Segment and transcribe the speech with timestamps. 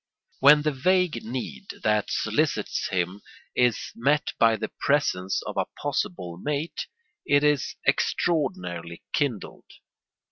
[0.39, 3.21] When the vague need that solicits him
[3.55, 6.87] is met by the presence of a possible mate
[7.23, 9.69] it is extraordinarily kindled.